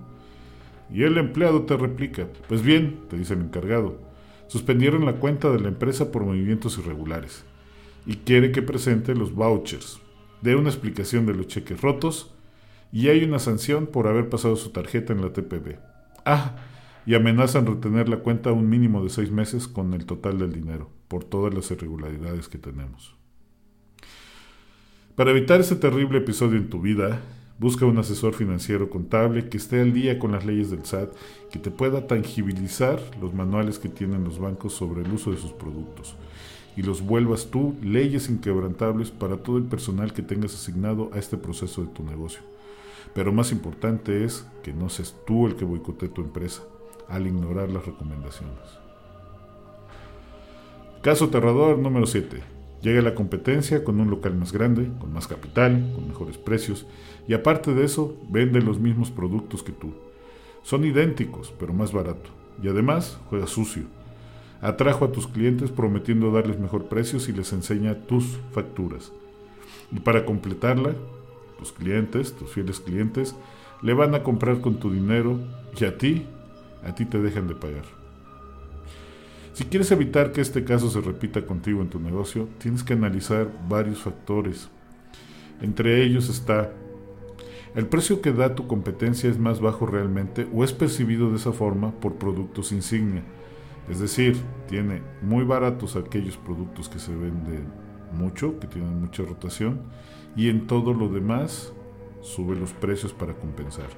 Y 0.93 1.03
el 1.03 1.17
empleado 1.17 1.63
te 1.63 1.77
replica, 1.77 2.27
pues 2.50 2.62
bien, 2.62 3.00
te 3.10 3.17
dice 3.17 3.34
el 3.34 3.41
encargado, 3.41 4.00
suspendieron 4.48 5.05
la 5.05 5.13
cuenta 5.13 5.50
de 5.50 5.60
la 5.60 5.70
empresa 5.70 6.12
por 6.12 6.25
movimientos 6.25 6.77
irregulares 6.77 7.46
y 8.05 8.17
quiere 8.17 8.51
que 8.51 8.62
presente 8.62 9.15
los 9.15 9.34
vouchers, 9.34 10.01
dé 10.41 10.55
una 10.55 10.70
explicación 10.70 11.25
de 11.25 11.34
los 11.34 11.48
cheques 11.48 11.81
rotos 11.81 12.34
y 12.91 13.08
hay 13.08 13.24
una 13.24 13.39
sanción 13.39 13.88
por 13.88 14.08
haber 14.08 14.29
pasado 14.29 14.55
su 14.58 14.72
tarjeta 14.72 15.13
en 15.13 15.22
la 15.22 15.31
TPB. 15.31 15.77
Ah, 16.25 16.58
y 17.05 17.15
amenazan 17.15 17.65
retener 17.65 18.10
la 18.10 18.17
cuenta 18.17 18.51
un 18.51 18.70
mínimo 18.70 19.03
de 19.03 19.10
seis 19.10 19.31
meses 19.31 19.67
con 19.67 19.93
el 19.93 20.05
total 20.05 20.38
del 20.38 20.51
dinero, 20.51 20.89
por 21.08 21.24
todas 21.24 21.53
las 21.53 21.72
irregularidades 21.72 22.48
que 22.48 22.58
tenemos. 22.58 23.15
Para 25.22 25.30
evitar 25.38 25.62
ese 25.62 25.75
terrible 25.75 26.18
episodio 26.18 26.58
en 26.58 26.68
tu 26.68 26.82
vida, 26.82 27.22
busca 27.60 27.86
un 27.86 27.96
asesor 28.00 28.34
financiero 28.34 28.90
contable 28.90 29.50
que 29.50 29.58
esté 29.58 29.80
al 29.80 29.94
día 29.94 30.18
con 30.18 30.32
las 30.32 30.46
leyes 30.46 30.72
del 30.72 30.84
SAT, 30.84 31.12
que 31.51 31.60
te 31.60 31.70
pueda 31.70 32.08
tangibilizar 32.08 33.00
los 33.22 33.32
manuales 33.32 33.78
que 33.78 33.88
tienen 33.88 34.24
los 34.24 34.40
bancos 34.40 34.74
sobre 34.74 35.04
el 35.04 35.13
uso 35.13 35.30
de 35.30 35.38
sus 35.38 35.51
productos 35.51 36.16
y 36.75 36.82
los 36.82 37.06
vuelvas 37.06 37.51
tú 37.51 37.75
leyes 37.84 38.30
inquebrantables 38.32 39.12
para 39.12 39.38
todo 39.38 39.58
el 39.58 39.66
personal 39.66 40.12
que 40.12 40.24
tengas 40.24 40.56
asignado 40.56 41.12
a 41.13 41.20
este 41.20 41.38
proceso 41.38 41.84
de 41.84 41.90
tu 41.90 42.01
negocio. 42.01 42.42
Pero 43.13 43.32
más 43.32 43.51
importante 43.51 44.24
es 44.24 44.48
que 44.63 44.74
no 44.74 44.90
seas 44.90 45.16
tú 45.28 45.46
el 45.46 45.56
que 45.56 45.66
boicotee 45.66 46.10
tu 46.10 46.22
empresa 46.22 46.63
al 47.08 47.28
ignorar 47.28 47.70
las 47.70 47.86
recomendaciones. 47.86 48.58
Caso 51.04 51.25
aterrador 51.25 51.78
número 51.78 52.08
7. 52.08 52.61
Llega 52.81 53.01
la 53.01 53.13
competencia 53.13 53.83
con 53.83 54.00
un 54.00 54.09
local 54.09 54.35
más 54.35 54.51
grande, 54.51 54.89
con 55.00 55.13
más 55.13 55.27
capital, 55.27 55.91
con 55.93 56.07
mejores 56.07 56.38
precios 56.38 56.88
y 57.27 57.33
aparte 57.33 57.73
de 57.73 57.85
eso 57.85 58.17
vende 58.29 58.61
los 58.61 58.79
mismos 58.79 59.11
productos 59.11 59.61
que 59.61 59.71
tú. 59.71 59.93
Son 60.63 60.83
idénticos, 60.83 61.53
pero 61.59 61.73
más 61.73 61.93
barato. 61.93 62.29
Y 62.61 62.67
además 62.67 63.19
juega 63.29 63.47
sucio. 63.47 63.83
Atrajo 64.61 65.05
a 65.05 65.11
tus 65.11 65.27
clientes 65.27 65.71
prometiendo 65.71 66.31
darles 66.31 66.59
mejor 66.59 66.85
precio 66.85 67.19
si 67.19 67.33
les 67.33 67.51
enseña 67.53 67.95
tus 67.95 68.39
facturas. 68.51 69.11
Y 69.91 70.00
para 70.00 70.25
completarla, 70.25 70.93
tus 71.57 71.71
clientes, 71.71 72.33
tus 72.33 72.51
fieles 72.51 72.79
clientes, 72.79 73.35
le 73.81 73.93
van 73.93 74.15
a 74.15 74.23
comprar 74.23 74.61
con 74.61 74.79
tu 74.79 74.91
dinero 74.91 75.39
y 75.79 75.85
a 75.85 75.97
ti, 75.97 76.25
a 76.83 76.93
ti 76.93 77.05
te 77.05 77.19
dejan 77.19 77.47
de 77.47 77.55
pagar. 77.55 78.00
Si 79.62 79.68
quieres 79.68 79.91
evitar 79.91 80.32
que 80.32 80.41
este 80.41 80.63
caso 80.63 80.89
se 80.89 81.01
repita 81.01 81.46
contigo 81.46 81.84
en 81.84 81.89
tu 81.91 82.00
negocio, 82.00 82.50
tienes 82.58 82.84
que 82.84 82.94
analizar 82.94 83.48
varios 83.70 84.01
factores. 84.01 84.72
Entre 85.62 86.01
ellos 86.01 86.30
está, 86.30 86.74
¿el 87.75 87.86
precio 87.86 88.24
que 88.24 88.34
da 88.34 88.56
tu 88.56 88.65
competencia 88.65 89.30
es 89.30 89.38
más 89.38 89.62
bajo 89.62 89.86
realmente 89.86 90.48
o 90.51 90.63
es 90.63 90.74
percibido 90.74 91.30
de 91.30 91.36
esa 91.36 91.51
forma 91.51 91.91
por 91.91 92.15
productos 92.15 92.72
insignia? 92.72 93.22
Es 93.88 94.00
decir, 94.00 94.36
tiene 94.68 95.03
muy 95.22 95.46
baratos 95.46 95.96
aquellos 95.96 96.38
productos 96.38 96.89
que 96.89 96.98
se 96.98 97.15
venden 97.15 97.68
mucho, 98.13 98.60
que 98.60 98.65
tienen 98.65 99.00
mucha 99.00 99.22
rotación, 99.22 99.82
y 100.36 100.50
en 100.50 100.65
todo 100.65 100.91
lo 100.91 101.08
demás 101.08 101.72
sube 102.22 102.56
los 102.56 102.74
precios 102.74 103.13
para 103.13 103.36
compensar. 103.36 103.89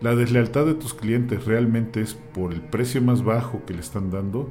La 0.00 0.16
deslealtad 0.16 0.64
de 0.64 0.74
tus 0.74 0.94
clientes 0.94 1.44
realmente 1.44 2.00
es 2.00 2.14
por 2.14 2.54
el 2.54 2.62
precio 2.62 3.02
más 3.02 3.22
bajo 3.22 3.66
que 3.66 3.74
le 3.74 3.80
están 3.80 4.10
dando 4.10 4.48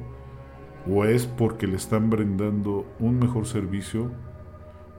o 0.86 1.04
es 1.04 1.26
porque 1.26 1.66
le 1.66 1.76
están 1.76 2.10
brindando 2.10 2.86
un 2.98 3.18
mejor 3.18 3.46
servicio 3.46 4.10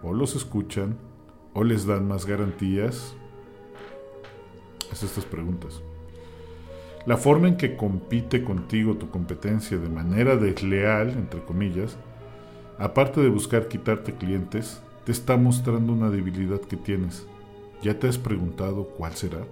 o 0.01 0.13
los 0.13 0.35
escuchan 0.35 0.97
o 1.53 1.63
les 1.63 1.85
dan 1.85 2.07
más 2.07 2.25
garantías. 2.25 3.15
Haz 4.91 5.03
estas 5.03 5.25
preguntas. 5.25 5.81
La 7.05 7.17
forma 7.17 7.47
en 7.47 7.57
que 7.57 7.77
compite 7.77 8.43
contigo 8.43 8.95
tu 8.95 9.09
competencia 9.09 9.77
de 9.77 9.89
manera 9.89 10.35
desleal, 10.37 11.11
entre 11.11 11.43
comillas, 11.43 11.97
aparte 12.79 13.21
de 13.21 13.29
buscar 13.29 13.67
quitarte 13.67 14.13
clientes, 14.15 14.81
te 15.05 15.11
está 15.11 15.37
mostrando 15.37 15.93
una 15.93 16.09
debilidad 16.09 16.61
que 16.61 16.77
tienes. 16.77 17.27
¿Ya 17.83 17.99
te 17.99 18.07
has 18.07 18.17
preguntado 18.17 18.85
cuál 18.97 19.13
será? 19.13 19.45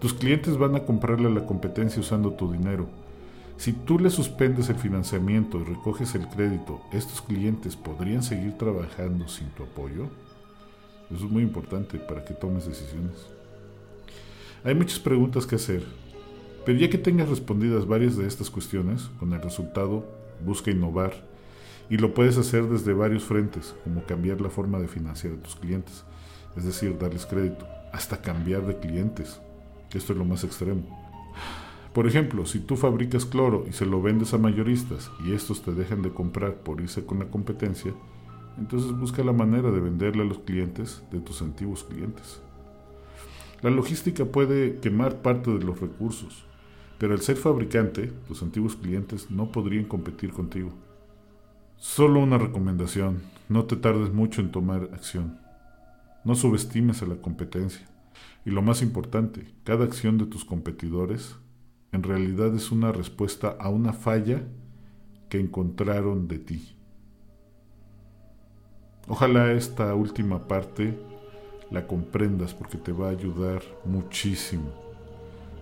Tus 0.00 0.14
clientes 0.14 0.56
van 0.56 0.76
a 0.76 0.84
comprarle 0.84 1.26
a 1.26 1.32
la 1.32 1.44
competencia 1.44 2.00
usando 2.00 2.32
tu 2.34 2.52
dinero. 2.52 2.86
Si 3.56 3.72
tú 3.72 3.98
le 3.98 4.10
suspendes 4.10 4.68
el 4.68 4.76
financiamiento 4.76 5.58
y 5.58 5.64
recoges 5.64 6.14
el 6.14 6.28
crédito, 6.28 6.82
¿estos 6.92 7.22
clientes 7.22 7.74
podrían 7.74 8.22
seguir 8.22 8.58
trabajando 8.58 9.28
sin 9.28 9.48
tu 9.48 9.62
apoyo? 9.62 10.08
Eso 11.10 11.24
es 11.24 11.30
muy 11.30 11.42
importante 11.42 11.98
para 11.98 12.24
que 12.24 12.34
tomes 12.34 12.66
decisiones. 12.66 13.26
Hay 14.62 14.74
muchas 14.74 14.98
preguntas 14.98 15.46
que 15.46 15.56
hacer, 15.56 15.84
pero 16.66 16.78
ya 16.78 16.90
que 16.90 16.98
tengas 16.98 17.28
respondidas 17.28 17.86
varias 17.86 18.16
de 18.16 18.26
estas 18.26 18.50
cuestiones, 18.50 19.10
con 19.18 19.32
el 19.32 19.40
resultado, 19.40 20.04
busca 20.44 20.70
innovar 20.70 21.14
y 21.88 21.96
lo 21.96 22.12
puedes 22.12 22.36
hacer 22.36 22.68
desde 22.68 22.92
varios 22.92 23.24
frentes, 23.24 23.74
como 23.84 24.04
cambiar 24.04 24.40
la 24.40 24.50
forma 24.50 24.78
de 24.80 24.88
financiar 24.88 25.32
a 25.32 25.42
tus 25.42 25.56
clientes, 25.56 26.04
es 26.56 26.64
decir, 26.64 26.98
darles 26.98 27.24
crédito, 27.24 27.66
hasta 27.92 28.20
cambiar 28.20 28.66
de 28.66 28.78
clientes, 28.78 29.40
esto 29.96 30.12
es 30.12 30.18
lo 30.18 30.24
más 30.26 30.44
extremo. 30.44 30.84
Por 31.96 32.06
ejemplo, 32.06 32.44
si 32.44 32.60
tú 32.60 32.76
fabricas 32.76 33.24
cloro 33.24 33.64
y 33.66 33.72
se 33.72 33.86
lo 33.86 34.02
vendes 34.02 34.34
a 34.34 34.36
mayoristas 34.36 35.10
y 35.24 35.32
estos 35.32 35.62
te 35.62 35.72
dejan 35.72 36.02
de 36.02 36.10
comprar 36.10 36.56
por 36.56 36.82
irse 36.82 37.06
con 37.06 37.20
la 37.20 37.30
competencia, 37.30 37.94
entonces 38.58 38.92
busca 38.92 39.24
la 39.24 39.32
manera 39.32 39.70
de 39.70 39.80
venderle 39.80 40.22
a 40.22 40.26
los 40.26 40.40
clientes 40.40 41.02
de 41.10 41.20
tus 41.20 41.40
antiguos 41.40 41.84
clientes. 41.84 42.42
La 43.62 43.70
logística 43.70 44.26
puede 44.26 44.78
quemar 44.80 45.22
parte 45.22 45.50
de 45.50 45.64
los 45.64 45.80
recursos, 45.80 46.44
pero 46.98 47.14
al 47.14 47.22
ser 47.22 47.36
fabricante, 47.36 48.12
tus 48.28 48.42
antiguos 48.42 48.76
clientes 48.76 49.30
no 49.30 49.50
podrían 49.50 49.86
competir 49.86 50.32
contigo. 50.32 50.74
Solo 51.78 52.20
una 52.20 52.36
recomendación, 52.36 53.22
no 53.48 53.64
te 53.64 53.76
tardes 53.76 54.12
mucho 54.12 54.42
en 54.42 54.52
tomar 54.52 54.90
acción. 54.92 55.38
No 56.24 56.34
subestimes 56.34 57.00
a 57.00 57.06
la 57.06 57.16
competencia. 57.16 57.88
Y 58.44 58.50
lo 58.50 58.60
más 58.60 58.82
importante, 58.82 59.46
cada 59.64 59.86
acción 59.86 60.18
de 60.18 60.26
tus 60.26 60.44
competidores 60.44 61.36
en 61.96 62.02
realidad 62.02 62.54
es 62.54 62.70
una 62.70 62.92
respuesta 62.92 63.56
a 63.58 63.68
una 63.70 63.92
falla 63.92 64.42
que 65.28 65.40
encontraron 65.40 66.28
de 66.28 66.38
ti. 66.38 66.76
Ojalá 69.08 69.52
esta 69.52 69.94
última 69.94 70.46
parte 70.46 70.98
la 71.70 71.86
comprendas 71.86 72.54
porque 72.54 72.76
te 72.76 72.92
va 72.92 73.08
a 73.08 73.10
ayudar 73.10 73.62
muchísimo 73.84 74.72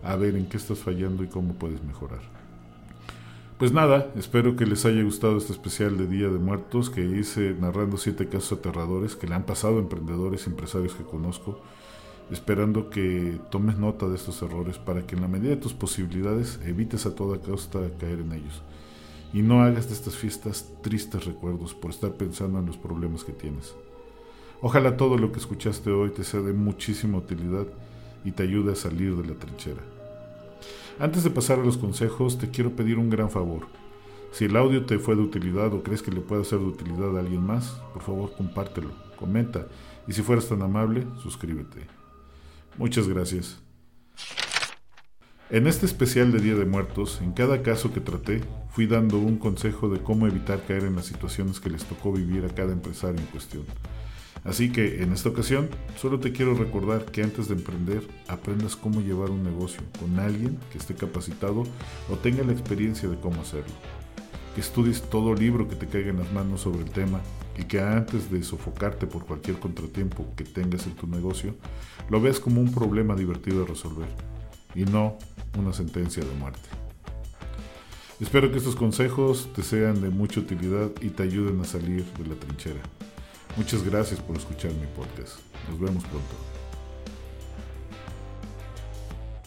a 0.03 0.17
ver 0.17 0.37
en 0.37 0.47
qué 0.47 0.57
estás 0.57 0.79
fallando 0.79 1.25
y 1.25 1.29
cómo 1.29 1.55
puedes 1.55 1.83
mejorar. 1.83 2.21
Pues 3.59 3.73
nada, 3.73 4.11
espero 4.17 4.57
que 4.57 4.67
les 4.67 4.85
haya 4.85 5.03
gustado 5.03 5.39
este 5.39 5.53
especial 5.53 5.97
de 5.97 6.09
Día 6.09 6.29
de 6.29 6.39
Muertos 6.39 6.91
que 6.91 7.05
hice 7.05 7.55
narrando 7.59 7.97
siete 7.97 8.29
casos 8.29 8.59
aterradores 8.59 9.15
que 9.15 9.29
le 9.29 9.35
han 9.35 9.47
pasado 9.47 9.77
a 9.77 9.81
emprendedores 9.81 10.47
y 10.47 10.51
empresarios 10.51 10.95
que 10.95 11.05
conozco, 11.05 11.61
esperando 12.31 12.91
que 12.91 13.39
tomes 13.51 13.79
nota 13.79 14.09
de 14.09 14.17
estos 14.17 14.41
errores 14.43 14.79
para 14.79 15.07
que 15.07 15.15
en 15.15 15.23
la 15.23 15.29
medida 15.29 15.51
de 15.51 15.57
tus 15.57 15.75
posibilidades 15.75 16.59
evites 16.65 17.07
a 17.07 17.15
toda 17.15 17.39
costa 17.39 17.81
caer 17.99 18.21
en 18.21 18.33
ellos 18.33 18.63
y 19.35 19.43
no 19.43 19.63
hagas 19.63 19.89
de 19.89 19.95
estas 19.95 20.15
fiestas 20.15 20.73
tristes 20.81 21.25
recuerdos 21.25 21.75
por 21.75 21.91
estar 21.91 22.13
pensando 22.13 22.61
en 22.61 22.67
los 22.67 22.77
problemas 22.77 23.25
que 23.25 23.33
tienes. 23.33 23.75
Ojalá 24.63 24.97
todo 24.97 25.19
lo 25.19 25.33
que 25.33 25.41
escuchaste 25.41 25.91
hoy 25.91 26.11
te 26.11 26.23
sea 26.23 26.41
de 26.41 26.53
muchísima 26.53 27.19
utilidad 27.19 27.67
y 28.25 28.31
te 28.31 28.45
ayude 28.45 28.73
a 28.73 28.77
salir 28.77 29.17
de 29.17 29.29
la 29.29 29.35
trinchera. 29.35 29.83
Antes 31.01 31.25
de 31.25 31.31
pasar 31.31 31.59
a 31.59 31.65
los 31.65 31.77
consejos, 31.77 32.39
te 32.39 32.51
quiero 32.51 32.77
pedir 32.77 32.97
un 32.97 33.11
gran 33.11 33.29
favor. 33.29 33.67
Si 34.31 34.45
el 34.45 34.57
audio 34.57 34.87
te 34.87 35.01
fue 35.01 35.17
de 35.17 35.23
utilidad 35.23 35.75
o 35.75 35.83
crees 35.83 36.01
que 36.01 36.13
le 36.13 36.21
puede 36.21 36.45
ser 36.45 36.61
de 36.61 36.67
utilidad 36.67 37.17
a 37.17 37.21
alguien 37.21 37.45
más, 37.45 37.71
por 37.93 38.03
favor 38.03 38.33
compártelo, 38.37 38.91
comenta 39.19 39.67
y 40.07 40.13
si 40.13 40.23
fueras 40.23 40.49
tan 40.49 40.63
amable, 40.63 41.07
suscríbete. 41.21 42.04
Muchas 42.77 43.09
gracias. 43.09 43.61
En 45.51 45.67
este 45.67 45.87
especial 45.87 46.33
de 46.33 46.41
Día 46.41 46.55
de 46.57 46.65
Muertos, 46.65 47.21
en 47.23 47.33
cada 47.33 47.63
caso 47.63 47.93
que 47.93 48.01
traté, 48.01 48.41
fui 48.71 48.87
dando 48.87 49.19
un 49.19 49.37
consejo 49.37 49.89
de 49.89 50.01
cómo 50.01 50.27
evitar 50.27 50.65
caer 50.67 50.85
en 50.85 50.97
las 50.97 51.07
situaciones 51.07 51.61
que 51.61 51.71
les 51.71 51.85
tocó 51.85 52.13
vivir 52.13 52.45
a 52.45 52.55
cada 52.55 52.73
empresario 52.73 53.21
en 53.21 53.27
cuestión. 53.27 53.65
Así 54.43 54.73
que 54.73 55.03
en 55.03 55.13
esta 55.13 55.29
ocasión 55.29 55.69
solo 55.97 56.19
te 56.19 56.33
quiero 56.33 56.55
recordar 56.55 57.05
que 57.05 57.23
antes 57.23 57.49
de 57.49 57.55
emprender 57.55 58.03
aprendas 58.27 58.75
cómo 58.75 59.01
llevar 59.01 59.31
un 59.31 59.45
negocio 59.45 59.83
con 59.99 60.19
alguien 60.19 60.59
que 60.73 60.79
esté 60.79 60.95
capacitado 60.95 61.65
o 62.11 62.17
tenga 62.17 62.43
la 62.43 62.53
experiencia 62.53 63.09
de 63.09 63.21
cómo 63.21 63.43
hacerlo. 63.43 63.73
Que 64.55 64.61
estudies 64.61 65.03
todo 65.03 65.35
libro 65.35 65.69
que 65.69 65.77
te 65.77 65.87
caiga 65.87 66.11
en 66.11 66.19
las 66.19 66.33
manos 66.33 66.63
sobre 66.63 66.83
el 66.83 66.91
tema 66.91 67.21
y 67.57 67.65
que 67.65 67.81
antes 67.81 68.31
de 68.31 68.43
sofocarte 68.43 69.07
por 69.07 69.27
cualquier 69.27 69.59
contratiempo 69.59 70.27
que 70.37 70.45
tengas 70.45 70.87
en 70.87 70.95
tu 70.95 71.07
negocio, 71.07 71.55
lo 72.11 72.21
veas 72.21 72.41
como 72.41 72.61
un 72.61 72.73
problema 72.73 73.15
divertido 73.15 73.61
de 73.61 73.67
resolver 73.67 74.09
y 74.75 74.85
no 74.85 75.19
una 75.59 75.73
sentencia 75.73 76.25
de 76.25 76.35
muerte. 76.35 76.69
Espero 78.21 78.51
que 78.51 78.59
estos 78.59 78.77
consejos 78.77 79.49
te 79.55 79.63
sean 79.63 80.01
de 80.01 80.09
mucha 80.09 80.41
utilidad 80.41 80.91
y 81.01 81.11
te 81.11 81.25
ayuden 81.25 81.61
a 81.61 81.65
salir 81.65 82.05
de 82.19 82.27
la 82.27 82.35
trinchera. 82.37 82.81
Muchas 83.57 83.85
gracias 83.85 84.21
por 84.21 84.37
escuchar 84.37 84.73
mi 84.73 84.87
podcast. 84.87 85.39
Nos 85.69 85.81
vemos 85.81 86.05
pronto. 86.05 86.64